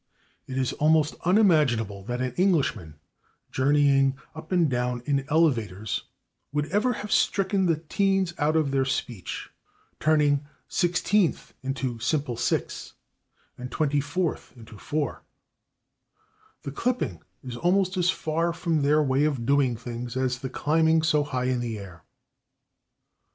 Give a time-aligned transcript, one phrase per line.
[0.47, 2.95] It is almost unimaginable that Englishmen,
[3.51, 6.05] journeying up and down in elevators,
[6.51, 9.51] would ever have stricken the teens out of their speech,
[9.99, 12.93] turning /sixteenth/ into simple /six/
[13.59, 15.19] and /twenty fourth/ into /four/;
[16.63, 21.03] the clipping is almost as far from their way of doing things as the climbing
[21.03, 22.03] so high in the air.